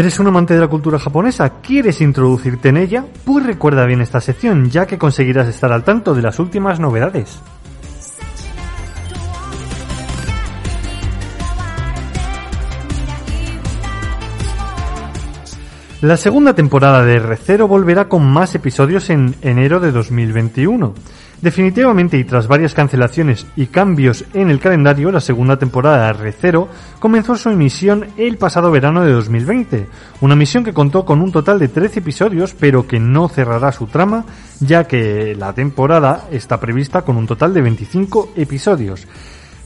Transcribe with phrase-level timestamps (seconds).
[0.00, 1.60] ¿Eres un amante de la cultura japonesa?
[1.60, 3.04] ¿Quieres introducirte en ella?
[3.22, 7.38] Pues recuerda bien esta sección, ya que conseguirás estar al tanto de las últimas novedades.
[16.00, 20.94] La segunda temporada de R0 volverá con más episodios en enero de 2021.
[21.42, 26.68] Definitivamente y tras varias cancelaciones y cambios en el calendario, la segunda temporada de R0
[26.98, 29.86] comenzó su emisión el pasado verano de 2020.
[30.20, 33.86] Una misión que contó con un total de 13 episodios, pero que no cerrará su
[33.86, 34.26] trama,
[34.60, 39.06] ya que la temporada está prevista con un total de 25 episodios.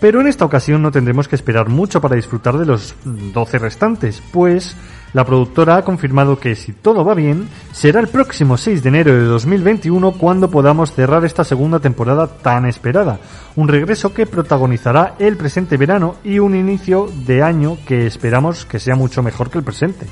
[0.00, 4.22] Pero en esta ocasión no tendremos que esperar mucho para disfrutar de los 12 restantes,
[4.32, 4.74] pues
[5.12, 9.12] la productora ha confirmado que si todo va bien, será el próximo 6 de enero
[9.12, 13.18] de 2021 cuando podamos cerrar esta segunda temporada tan esperada.
[13.56, 18.78] Un regreso que protagonizará el presente verano y un inicio de año que esperamos que
[18.78, 20.06] sea mucho mejor que el presente.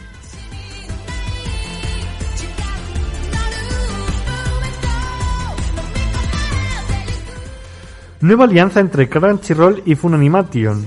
[8.21, 10.87] Nueva alianza entre Crunchyroll y Funimation.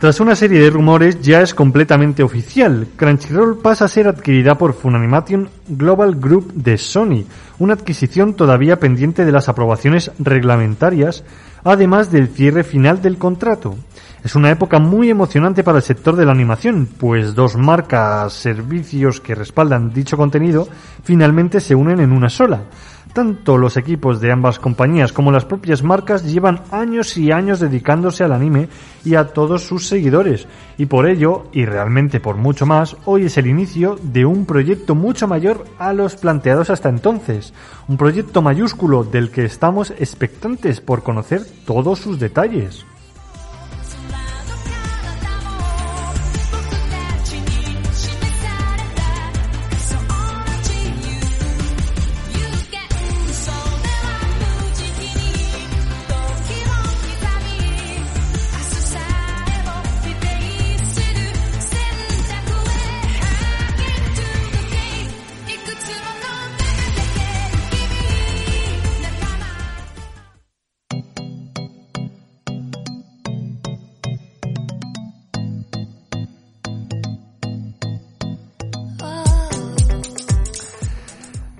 [0.00, 2.88] Tras una serie de rumores ya es completamente oficial.
[2.96, 7.24] Crunchyroll pasa a ser adquirida por Funimation Global Group de Sony,
[7.60, 11.22] una adquisición todavía pendiente de las aprobaciones reglamentarias,
[11.62, 13.76] además del cierre final del contrato.
[14.24, 19.20] Es una época muy emocionante para el sector de la animación, pues dos marcas, servicios
[19.20, 20.66] que respaldan dicho contenido
[21.04, 22.64] finalmente se unen en una sola.
[23.12, 28.24] Tanto los equipos de ambas compañías como las propias marcas llevan años y años dedicándose
[28.24, 28.68] al anime
[29.04, 30.46] y a todos sus seguidores,
[30.78, 34.94] y por ello, y realmente por mucho más, hoy es el inicio de un proyecto
[34.94, 37.52] mucho mayor a los planteados hasta entonces,
[37.86, 42.86] un proyecto mayúsculo del que estamos expectantes por conocer todos sus detalles.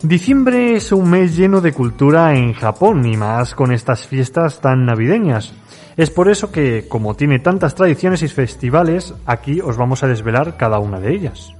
[0.03, 4.85] Diciembre es un mes lleno de cultura en Japón y más con estas fiestas tan
[4.85, 5.53] navideñas.
[5.97, 10.57] Es por eso que, como tiene tantas tradiciones y festivales, aquí os vamos a desvelar
[10.57, 11.55] cada una de ellas.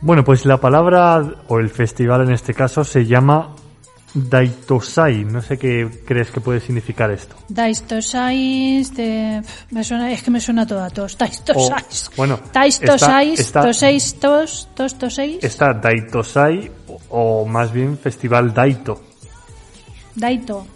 [0.00, 3.54] Bueno, pues la palabra, o el festival en este caso, se llama
[4.14, 5.24] Daitosai.
[5.24, 7.34] No sé qué crees que puede significar esto.
[9.70, 11.16] Me suena, es que me suena todo a tos.
[11.16, 11.82] Daistosai.
[11.82, 12.38] O, bueno,
[13.40, 15.42] está- toseis, tos, tos, toseis.
[15.42, 19.00] Está Daitosai, o, o más bien Festival Daito.
[20.14, 20.66] Daito.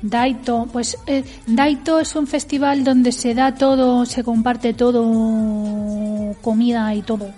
[0.00, 6.94] Daito, pues eh, Daito es un festival donde se da todo, se comparte todo, comida
[6.94, 7.30] y todo.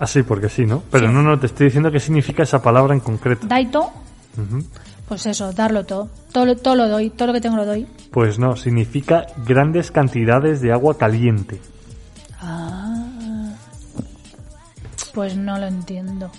[0.00, 0.82] Así, porque sí, ¿no?
[0.90, 1.12] Pero Sí.
[1.14, 3.46] no, no, te estoy diciendo qué significa esa palabra en concreto.
[3.46, 3.90] Daito,
[5.08, 6.08] pues eso, darlo todo.
[6.32, 7.86] Todo, lo- todo lo doy, todo lo que tengo lo doy.
[8.12, 11.60] Pues no, significa grandes cantidades de agua caliente.
[12.40, 13.50] Ah,
[15.14, 16.30] pues no lo entiendo.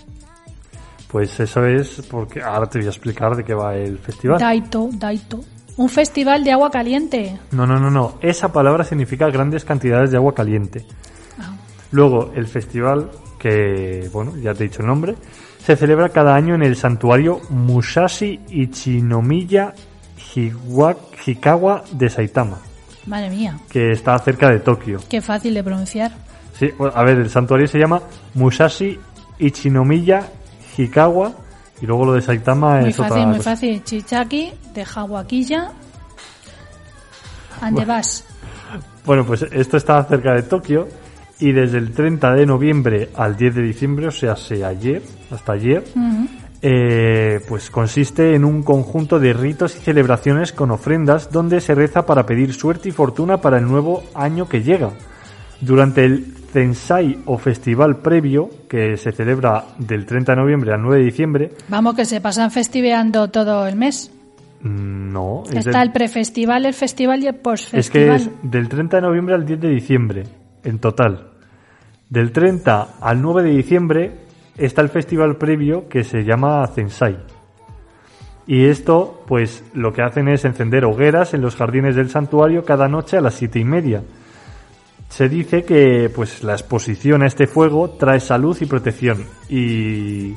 [1.11, 4.39] Pues eso es porque ahora te voy a explicar de qué va el festival.
[4.39, 5.39] Daito, Daito.
[5.77, 7.39] Un festival de agua caliente.
[7.51, 8.15] No, no, no, no.
[8.21, 10.85] Esa palabra significa grandes cantidades de agua caliente.
[11.39, 11.55] Ah.
[11.91, 15.15] Luego, el festival, que, bueno, ya te he dicho el nombre,
[15.65, 19.73] se celebra cada año en el santuario Musashi Ichinomiya
[20.35, 22.59] Hiwa- Hikawa de Saitama,
[23.07, 24.99] Madre mía, que está cerca de Tokio.
[25.09, 26.11] qué fácil de pronunciar.
[26.57, 28.01] Sí, bueno, a ver, el santuario se llama
[28.35, 28.99] Musashi
[29.39, 30.27] Ichinomiya
[30.77, 31.31] Hikawa
[31.81, 33.49] y luego lo de Saitama Muy es otra fácil, muy cosa.
[33.51, 33.83] fácil.
[33.83, 35.71] Chichaki, de Hawaquilla.
[37.61, 38.25] Ande vas.
[39.05, 40.87] Bueno, pues esto está cerca de Tokio
[41.39, 45.01] y desde el 30 de noviembre al 10 de diciembre, o sea, sea ayer,
[45.31, 46.27] hasta ayer, Ujú.
[46.61, 52.05] eh, pues consiste en un conjunto de ritos y celebraciones con ofrendas donde se reza
[52.05, 54.89] para pedir suerte y fortuna para el nuevo año que llega.
[55.61, 60.97] Durante el Zensai o festival previo, que se celebra del 30 de noviembre al 9
[60.99, 64.11] de diciembre, Vamos, que se pasan festiveando todo el mes.
[64.61, 68.15] mm, no, es, Está del- el prefestival, el festival y el es que postfestival.
[68.15, 70.23] es del 30 de noviembre al 10 de diciembre,
[70.63, 71.27] en total.
[72.09, 74.11] Del 30 al 9 de diciembre
[74.57, 77.17] está el festival previo que se llama Zensai.
[78.47, 82.87] Y esto, pues lo que hacen es encender hogueras en los jardines del santuario cada
[82.87, 84.01] noche a las siete y media.
[85.07, 89.25] Se dice que pues la exposición a este fuego trae salud y protección.
[89.49, 90.33] Y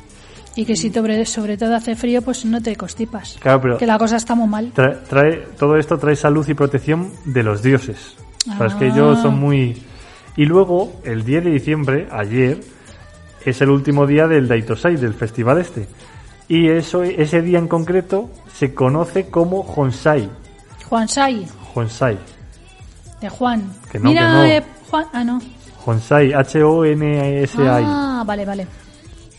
[0.54, 3.38] Y que si sobre, sobre todo hace frío, pues no te constipas.
[3.40, 4.72] claro, pero Que la cosa está muy mal.
[4.74, 8.16] trae, trae- todo esto trae salud y protección de los dioses.
[8.52, 8.88] O sea, es que Ah.
[8.88, 9.82] ellos son muy...
[10.36, 12.60] Y luego, el 10 de diciembre, ayer,
[13.44, 15.86] es el último día del Daitosai, del festival este.
[16.48, 20.28] Y eso, ese día en concreto se conoce como Honsai.
[20.88, 22.18] Juan Sai, Honsai.
[23.20, 23.62] de Juan.
[23.90, 24.44] Que no, Mira, que no.
[24.44, 25.06] eh, Juan.
[25.12, 25.40] Ah, no.
[25.86, 27.84] Honsai, H-O-N-S-A-I.
[27.86, 28.66] Ah, vale, vale.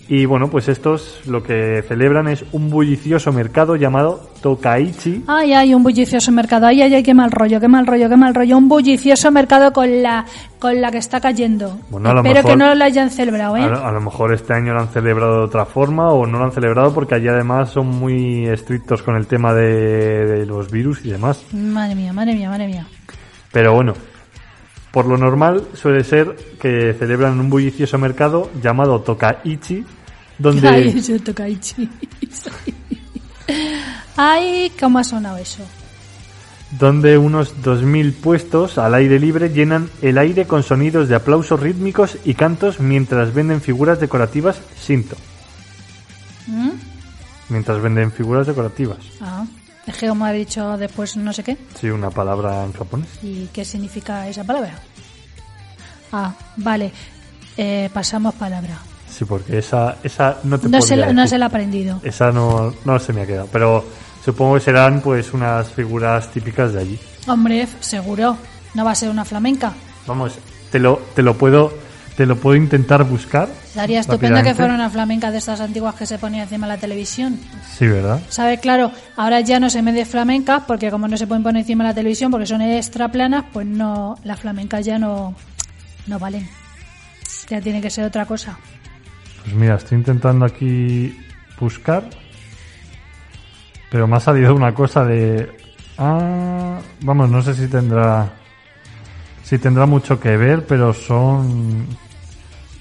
[0.09, 5.23] Y bueno, pues estos lo que celebran es un bullicioso mercado llamado Tokaichi.
[5.27, 6.67] Ay, ay, un bullicioso mercado.
[6.67, 8.57] Ay, ay, ay, qué mal rollo, qué mal rollo, qué mal rollo.
[8.57, 10.25] Un bullicioso mercado con la
[10.59, 11.79] con la que está cayendo.
[11.89, 13.61] Bueno, a lo Espero mejor- que no lo hayan celebrado, ¿eh?
[13.63, 16.37] A, lo- a lo mejor este año lo han celebrado de otra forma o no
[16.37, 20.69] lo han celebrado porque allí además son muy estrictos con el tema de, de los
[20.69, 21.43] virus y demás.
[21.53, 22.85] Madre mía, madre mía, madre mía.
[23.51, 23.93] Pero bueno,
[24.93, 29.83] por lo normal suele ser que celebran un bullicioso mercado llamado Tokaichi,
[30.37, 30.67] donde...
[30.69, 31.89] Ay, eso Tokaichi.
[34.15, 35.63] Ay, ¿cómo ha sonado eso?
[36.77, 42.17] donde unos 2.000 puestos al aire libre llenan el aire con sonidos de aplausos rítmicos
[42.25, 45.15] y cantos mientras venden figuras decorativas Shinto.
[46.47, 46.71] ¿Mm?
[47.49, 48.97] Mientras venden figuras decorativas.
[49.21, 49.45] Ah,
[50.07, 51.57] como ha dicho después no sé qué.
[51.79, 53.07] Sí, una palabra en japonés.
[53.21, 54.73] ¿Y qué significa esa palabra?
[56.11, 56.91] Ah, vale.
[57.57, 58.77] Eh, pasamos palabra.
[59.09, 61.99] Sí, porque esa, esa no te No se, la, no se la ha aprendido.
[62.03, 63.47] Esa no, no se me ha quedado.
[63.51, 63.85] Pero
[64.23, 66.99] supongo que serán pues unas figuras típicas de allí.
[67.27, 68.37] Hombre, seguro.
[68.73, 69.73] No va a ser una flamenca.
[70.07, 70.33] Vamos,
[70.71, 71.71] te lo, te lo puedo,
[72.15, 73.49] te lo puedo intentar buscar.
[73.65, 76.79] Sería estupendo que fuera una flamenca de estas antiguas que se ponía encima de la
[76.79, 77.39] televisión.
[77.77, 78.21] Sí, ¿verdad?
[78.29, 78.59] ¿Sabes?
[78.59, 81.89] Claro, ahora ya no se mide flamenca porque como no se pueden poner encima de
[81.89, 85.35] la televisión porque son extra planas, pues no, las flamencas ya no,
[86.07, 86.47] no valen.
[87.49, 88.57] Ya tiene que ser otra cosa.
[89.43, 91.17] Pues mira, estoy intentando aquí
[91.59, 92.03] buscar.
[93.89, 95.55] Pero me ha salido una cosa de.
[95.97, 98.31] Ah, vamos, no sé si tendrá.
[99.43, 101.85] Si tendrá mucho que ver, pero son.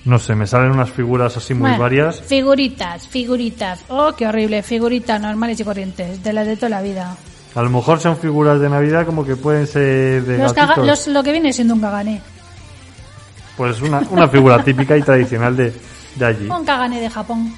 [0.05, 2.20] No sé, me salen unas figuras así muy Bueno, varias.
[2.23, 3.85] Figuritas, figuritas.
[3.88, 4.62] Oh, qué horrible.
[4.62, 6.23] Figuritas normales y corrientes.
[6.23, 7.17] De las de toda la vida.
[7.55, 10.87] A lo mejor son figuras de Navidad como que pueden ser de Los caga- gatitos.
[10.87, 12.20] los- lo que viene siendo un cagané.
[13.56, 15.73] Pues una, una figura típica y tradicional de,
[16.17, 16.49] de allí.
[16.49, 17.53] Un cagané de Japón.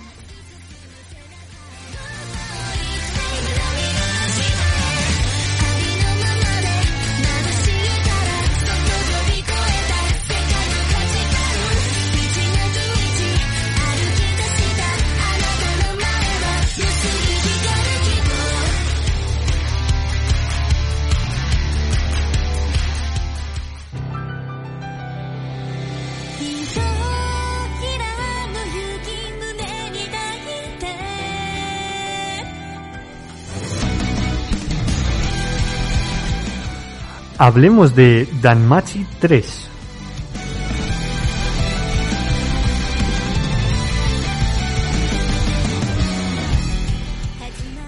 [37.37, 39.71] Hablemos de Danmachi 3.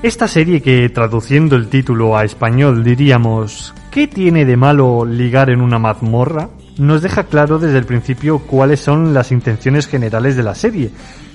[0.02, 5.60] Esta serie que traduciendo el título a español diríamos ¿Qué tiene de malo ligar en
[5.60, 6.48] una mazmorra?
[6.78, 10.90] nos deja claro desde el principio cuáles son las intenciones generales de la serie.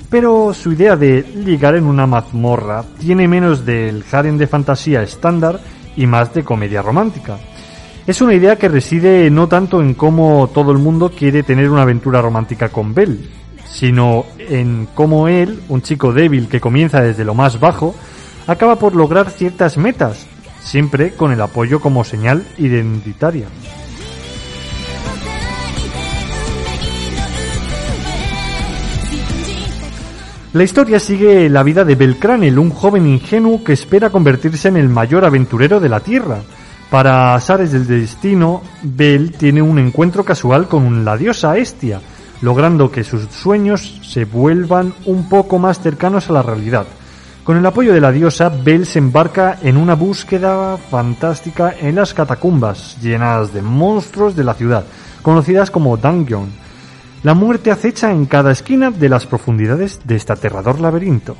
[0.09, 5.59] Pero su idea de ligar en una mazmorra tiene menos del harem de fantasía estándar
[5.95, 7.39] y más de comedia romántica.
[8.07, 11.83] Es una idea que reside no tanto en cómo todo el mundo quiere tener una
[11.83, 13.29] aventura romántica con Bell,
[13.65, 17.95] sino en cómo él, un chico débil que comienza desde lo más bajo,
[18.47, 20.25] acaba por lograr ciertas metas,
[20.61, 23.45] siempre con el apoyo como señal identitaria.
[30.53, 34.89] La historia sigue la vida de Belcranel, un joven ingenuo que espera convertirse en el
[34.89, 36.41] mayor aventurero de la Tierra.
[36.91, 42.01] Para azares del destino, Bel tiene un encuentro casual con la diosa Estia,
[42.41, 46.85] logrando que sus sueños se vuelvan un poco más cercanos a la realidad.
[47.45, 52.13] Con el apoyo de la diosa, Belle se embarca en una búsqueda fantástica en las
[52.13, 54.83] catacumbas, llenas de monstruos de la ciudad,
[55.21, 56.49] conocidas como Dungeon.
[57.23, 61.37] La muerte acecha en cada esquina de las profundidades de este aterrador laberinto.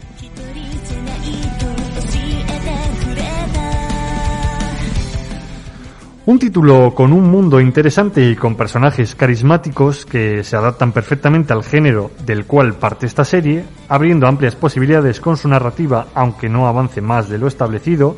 [6.24, 11.64] Un título con un mundo interesante y con personajes carismáticos que se adaptan perfectamente al
[11.64, 17.02] género del cual parte esta serie, abriendo amplias posibilidades con su narrativa, aunque no avance
[17.02, 18.16] más de lo establecido.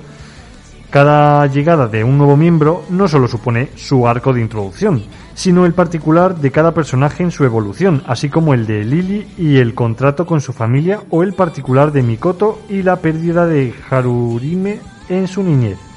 [0.89, 5.01] Cada llegada de un nuevo miembro no solo supone su arco de introducción,
[5.33, 9.57] sino el particular de cada personaje en su evolución, así como el de Lily y
[9.59, 14.81] el contrato con su familia o el particular de Mikoto y la pérdida de Harurime
[15.07, 15.92] en su niñez.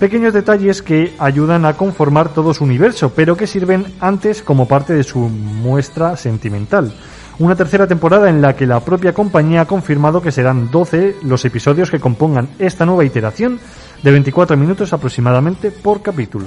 [0.00, 4.94] Pequeños detalles que ayudan a conformar todo su universo, pero que sirven antes como parte
[4.94, 6.94] de su muestra sentimental.
[7.38, 11.44] Una tercera temporada en la que la propia compañía ha confirmado que serán 12 los
[11.44, 13.60] episodios que compongan esta nueva iteración
[14.02, 16.46] de 24 minutos aproximadamente por capítulo.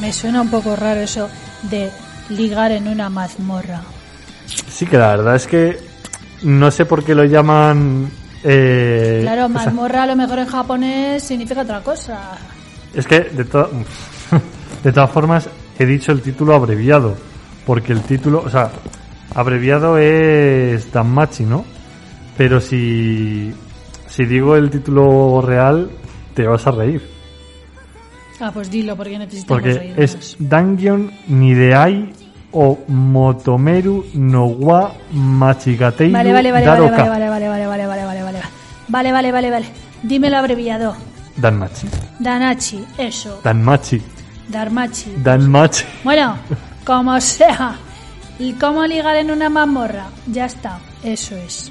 [0.00, 1.28] Me suena un poco raro eso
[1.70, 1.90] de
[2.30, 3.82] ligar en una mazmorra.
[4.68, 5.78] Sí que la verdad es que
[6.42, 8.10] no sé por qué lo llaman...
[8.44, 12.18] eh, Claro, o sea, mazmorra a lo mejor en japonés significa otra cosa.
[12.94, 13.70] Es que de, to-
[14.84, 17.16] de todas formas he dicho el título abreviado,
[17.66, 18.70] porque el título, o sea,
[19.34, 21.64] abreviado es Danmachi, ¿no?
[22.36, 23.52] Pero si,
[24.08, 25.90] si digo el título real,
[26.34, 27.15] te vas a reír.
[28.40, 32.12] Ah, pues dilo, porque necesitamos Porque es Dungeon Nideai
[32.52, 37.08] o Motomeru no wa Machigatei Vale, vale, vale, vale, Daroka.
[37.08, 38.40] vale, vale, vale, vale, vale, vale, vale.
[38.88, 39.66] Vale, vale, vale, vale.
[40.02, 40.94] Dímelo abreviado.
[41.36, 41.86] Danmachi.
[42.18, 43.40] Danachi, eso.
[43.42, 44.00] Danmachi.
[44.48, 45.14] Darmachi.
[45.22, 45.84] Danmachi.
[46.04, 46.36] Bueno,
[46.84, 47.76] como sea.
[48.38, 50.06] ¿Y cómo ligar en una mazmorra?
[50.26, 51.70] Ya está, eso es.